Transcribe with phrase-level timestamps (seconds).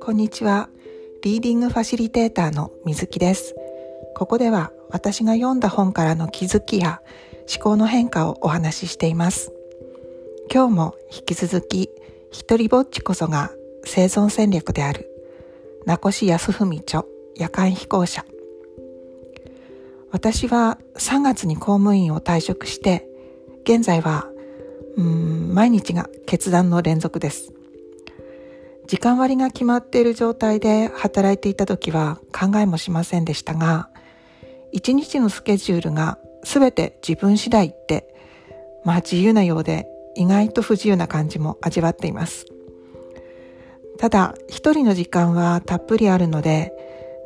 [0.00, 0.68] こんにちは。
[1.22, 3.54] リーディングファシリテーターの水木です。
[4.14, 7.00] ここでは私が読んだ本からの気づきや
[7.50, 9.50] 思考の変化をお話ししています。
[10.52, 11.88] 今日も引き続き、
[12.30, 13.50] 一人ぼっちこそが
[13.86, 15.08] 生存戦略である、
[15.86, 18.26] 名越康文著夜間飛行者。
[20.12, 23.08] 私は3月に公務員を退職して、
[23.64, 24.26] 現在は、
[24.96, 27.52] うん、毎日が決断の連続です。
[28.86, 33.88] 時間割が決まっている状態で働いていた時は考えもしませんでしたが、
[34.70, 38.14] 一日のスケジュールが全て自分次第って、
[38.84, 42.44] まあ自由なようで意外と不自由な感じも味わっています。
[43.98, 46.72] ただ、一人の時間はたっぷりあるので、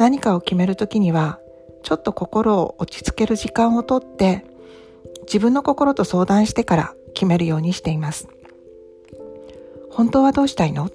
[0.00, 1.38] 何かを決めるときには、
[1.82, 4.44] ちょっと心を落ち着ける時間をとって、
[5.22, 8.28] 自分の心と相談してから決めるようにしています。
[9.90, 10.90] 本当はどうしたいの？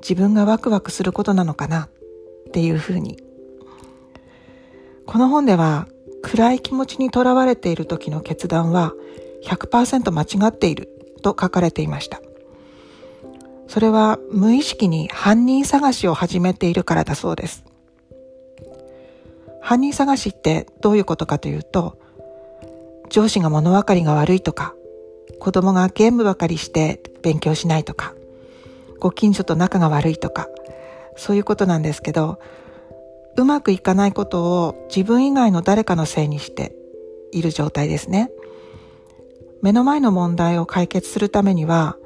[0.00, 1.88] 自分がワクワクすることなのかな？
[2.48, 3.22] っていうふうに。
[5.06, 5.86] この本では
[6.22, 8.92] 暗い気持ちにとらわれている時の決断は
[9.44, 10.88] 100%間違っている
[11.22, 12.20] と書かれていました。
[13.68, 17.64] それは無意識に犯人探しを始めているからだそうです。
[19.62, 21.96] 犯人探しってどういうことかというと、
[23.10, 24.74] 上司が物分かりが悪いとか、
[25.38, 28.14] 子供がゲームばかりして勉強しないとか、
[28.98, 30.48] ご近所と仲が悪いとか、
[31.16, 32.40] そういうことなんですけど、
[33.36, 36.74] うまくいかないことを自分以外の誰かのせいにして
[37.30, 38.30] いる状態ですね。
[39.62, 41.96] 目の前の問題を解決するためには、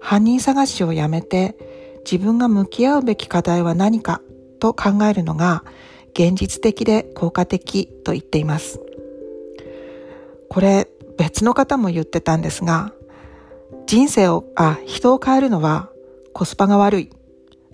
[0.00, 1.56] 犯人探しをやめて
[2.04, 4.20] 自分が向き合うべき課題は何か
[4.58, 5.62] と考えるのが
[6.14, 8.80] 現実的で効果的と言っています。
[10.48, 12.92] これ別の方も言ってたんですが、
[13.86, 15.90] 人生を、あ、人を変えるのは
[16.32, 17.10] コスパが悪い。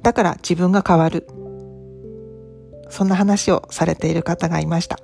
[0.03, 1.27] だから自分が変わる。
[2.91, 4.99] そんな話をされている方がいました。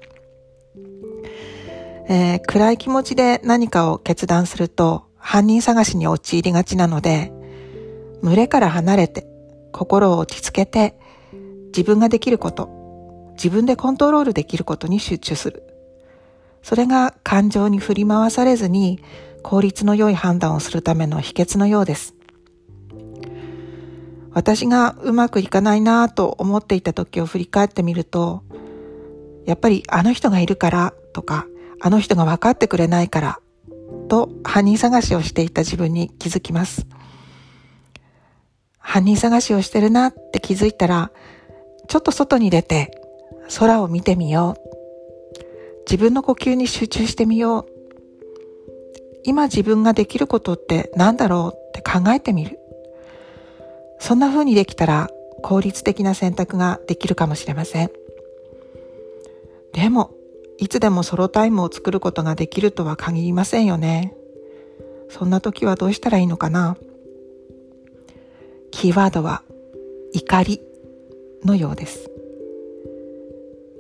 [2.09, 7.33] えー、暗い気持ちで何かを決断すると犯人探しに陥りがちなので、
[8.23, 9.27] 群れから離れて
[9.73, 10.97] 心を落ち着けて
[11.69, 12.69] 自分ができること、
[13.35, 15.63] 自分でコントロールできることに集中する。
[16.63, 19.01] それが感情に振り回されずに
[19.43, 22.15] 効率の良い判断をするための秘訣のようです。
[24.33, 28.43] 私がうまくいかないなぁと思っていた時を振り返ってみると、
[29.45, 31.47] やっぱりあの人がいるからとか、
[31.81, 33.41] あの人が分かってくれないから
[34.09, 36.87] と犯人探しをしていた自分に気づきます。
[38.79, 41.13] 犯人探しをしてるなって気づいたら、
[41.89, 43.04] ちょっと外に出て
[43.59, 44.75] 空を見てみよう。
[45.91, 47.67] 自分の呼吸に集中してみよう。
[49.25, 52.59] 今自分ができることって何だろうって考えてみる。
[53.99, 55.09] そんな風にできたら
[55.43, 57.91] 効率的な選択ができるかもしれません。
[59.73, 60.13] でも、
[60.59, 64.15] いつでもソロタイムを作ることができるとは限りませんよね。
[65.09, 66.77] そんな時はどうしたらいいのかな
[68.71, 69.43] キーワードは
[70.13, 70.61] 怒り
[71.45, 72.14] のようです。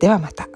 [0.04, 0.50] ではまた。